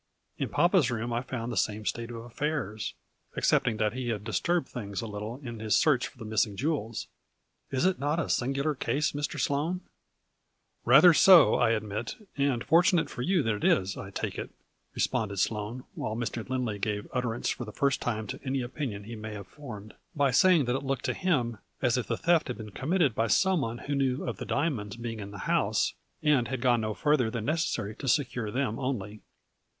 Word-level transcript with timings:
In 0.39 0.49
papa's 0.49 0.89
room 0.89 1.13
I 1.13 1.21
found 1.21 1.51
the 1.51 1.55
same 1.55 1.85
state 1.85 2.09
of 2.09 2.15
affairs, 2.15 2.95
excepting 3.37 3.77
that 3.77 3.93
he 3.93 4.09
had 4.09 4.23
disturbed 4.23 4.67
things 4.67 4.99
a 4.99 5.05
little 5.05 5.39
in 5.43 5.59
his 5.59 5.75
search 5.75 6.07
for 6.07 6.17
the 6.17 6.25
missing 6.25 6.55
jewels. 6.57 7.05
Is 7.69 7.85
it 7.85 7.99
not 7.99 8.17
a 8.19 8.27
sin 8.27 8.51
gular 8.55 8.73
case, 8.79 9.11
Mr. 9.11 9.39
Sloane?"" 9.39 9.81
Rather 10.93 11.13
so, 11.13 11.53
I 11.53 11.69
admit, 11.69 12.15
and 12.35 12.63
fortunate 12.63 13.11
for 13.11 13.21
you 13.21 13.43
that 13.43 13.57
it 13.57 13.63
is, 13.63 13.95
I 13.95 14.09
take 14.09 14.39
it," 14.39 14.49
responded 14.95 15.37
Sloane, 15.37 15.83
while 15.93 16.15
Mr. 16.15 16.49
Lindley 16.49 16.79
gave 16.79 17.07
utterance 17.13 17.49
for 17.49 17.63
the 17.65 17.71
first 17.71 18.01
time 18.01 18.25
to 18.25 18.39
any 18.43 18.63
opinion 18.63 19.03
he 19.03 19.15
may 19.15 19.33
have 19.35 19.45
formed, 19.47 19.93
by 20.15 20.31
saying 20.31 20.65
that 20.65 20.75
it 20.75 20.81
looked 20.83 21.05
to 21.05 21.13
him 21.13 21.59
as 21.79 21.95
if 21.95 22.07
the 22.07 22.17
theft 22.17 22.47
had 22.47 22.57
been 22.57 22.71
committed 22.71 23.13
by 23.13 23.27
some 23.27 23.61
one 23.61 23.77
who 23.77 23.93
knew 23.93 24.25
of 24.25 24.37
the 24.37 24.45
dia 24.45 24.71
monds 24.71 24.97
being 24.99 25.19
in 25.19 25.29
the 25.29 25.37
house, 25.45 25.93
and 26.23 26.47
had 26.47 26.59
gorle 26.59 26.79
no 26.79 26.93
farther 26.95 27.29
than 27.29 27.45
necessary 27.45 27.95
to 27.97 28.07
secure 28.07 28.49
them 28.49 28.79
only. 28.79 29.21